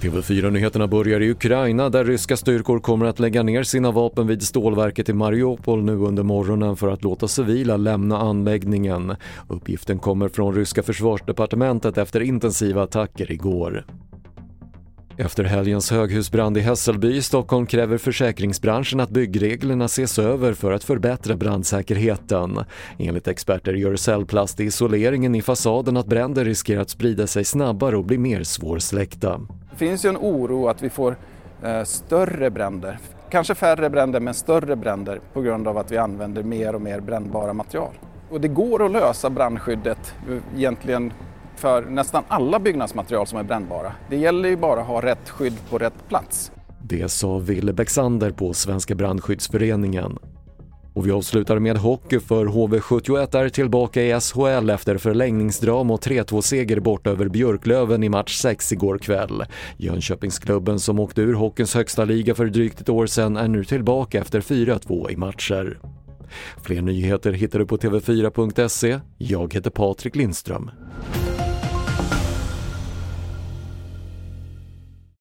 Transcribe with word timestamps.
TV4-nyheterna 0.00 0.86
börjar 0.86 1.20
i 1.20 1.30
Ukraina 1.30 1.88
där 1.88 2.04
ryska 2.04 2.36
styrkor 2.36 2.78
kommer 2.78 3.06
att 3.06 3.18
lägga 3.18 3.42
ner 3.42 3.62
sina 3.62 3.90
vapen 3.90 4.26
vid 4.26 4.42
stålverket 4.42 5.08
i 5.08 5.12
Mariupol 5.12 5.82
nu 5.82 5.92
under 5.92 6.22
morgonen 6.22 6.76
för 6.76 6.88
att 6.88 7.04
låta 7.04 7.28
civila 7.28 7.76
lämna 7.76 8.18
anläggningen. 8.18 9.16
Uppgiften 9.48 9.98
kommer 9.98 10.28
från 10.28 10.54
ryska 10.54 10.82
försvarsdepartementet 10.82 11.98
efter 11.98 12.20
intensiva 12.20 12.82
attacker 12.82 13.32
igår. 13.32 13.84
Efter 15.18 15.44
helgens 15.44 15.90
höghusbrand 15.90 16.56
i 16.56 16.60
Hässelby 16.60 17.16
i 17.16 17.22
Stockholm 17.22 17.66
kräver 17.66 17.98
försäkringsbranschen 17.98 19.00
att 19.00 19.10
byggreglerna 19.10 19.84
ses 19.84 20.18
över 20.18 20.52
för 20.52 20.72
att 20.72 20.84
förbättra 20.84 21.36
brandsäkerheten. 21.36 22.64
Enligt 22.98 23.28
experter 23.28 23.72
gör 23.72 23.96
cellplast 23.96 24.60
i 24.60 24.64
isoleringen 24.64 25.34
i 25.34 25.42
fasaden 25.42 25.96
att 25.96 26.06
bränder 26.06 26.44
riskerar 26.44 26.80
att 26.80 26.90
sprida 26.90 27.26
sig 27.26 27.44
snabbare 27.44 27.96
och 27.96 28.04
bli 28.04 28.18
mer 28.18 28.42
svårsläckta. 28.42 29.40
Det 29.70 29.76
finns 29.76 30.04
ju 30.04 30.08
en 30.08 30.16
oro 30.16 30.68
att 30.68 30.82
vi 30.82 30.90
får 30.90 31.16
eh, 31.62 31.82
större 31.84 32.50
bränder, 32.50 32.98
kanske 33.30 33.54
färre 33.54 33.90
bränder 33.90 34.20
men 34.20 34.34
större 34.34 34.76
bränder 34.76 35.20
på 35.32 35.40
grund 35.40 35.68
av 35.68 35.78
att 35.78 35.92
vi 35.92 35.96
använder 35.96 36.42
mer 36.42 36.74
och 36.74 36.82
mer 36.82 37.00
brännbara 37.00 37.52
material. 37.52 37.92
Och 38.30 38.40
det 38.40 38.48
går 38.48 38.84
att 38.84 38.92
lösa 38.92 39.30
brandskyddet 39.30 40.14
eh, 40.30 40.58
egentligen 40.58 41.12
för 41.56 41.82
nästan 41.82 42.24
alla 42.28 42.58
byggnadsmaterial 42.58 43.26
som 43.26 43.38
är 43.38 43.42
brännbara. 43.42 43.92
Det 44.10 44.16
gäller 44.16 44.48
ju 44.48 44.56
bara 44.56 44.80
att 44.80 44.86
ha 44.86 45.02
rätt 45.02 45.28
skydd 45.28 45.56
på 45.70 45.78
rätt 45.78 46.08
plats. 46.08 46.52
Det 46.82 47.08
sa 47.08 47.38
Ville 47.38 47.72
Bexander 47.72 48.30
på 48.30 48.54
Svenska 48.54 48.94
brandskyddsföreningen. 48.94 50.18
Och 50.96 51.06
vi 51.06 51.10
avslutar 51.10 51.58
med 51.58 51.76
hockey 51.76 52.20
för 52.20 52.46
HV71 52.46 53.36
är 53.38 53.48
tillbaka 53.48 54.02
i 54.02 54.20
SHL 54.20 54.70
efter 54.70 54.98
förlängningsdrama 54.98 55.94
och 55.94 56.00
3-2-seger 56.00 56.80
bort 56.80 57.06
över 57.06 57.28
Björklöven 57.28 58.02
i 58.02 58.08
match 58.08 58.36
6 58.36 58.72
igår 58.72 58.98
kväll. 58.98 59.44
Jönköpingsklubben 59.76 60.80
som 60.80 60.98
åkte 60.98 61.20
ur 61.20 61.34
hockeyns 61.34 61.74
högsta 61.74 62.04
liga 62.04 62.34
för 62.34 62.46
drygt 62.46 62.80
ett 62.80 62.88
år 62.88 63.06
sedan 63.06 63.36
är 63.36 63.48
nu 63.48 63.64
tillbaka 63.64 64.20
efter 64.20 64.40
4-2 64.40 65.10
i 65.10 65.16
matcher. 65.16 65.78
Fler 66.62 66.82
nyheter 66.82 67.32
hittar 67.32 67.58
du 67.58 67.66
på 67.66 67.76
TV4.se. 67.76 69.00
Jag 69.18 69.54
heter 69.54 69.70
Patrik 69.70 70.16
Lindström. 70.16 70.70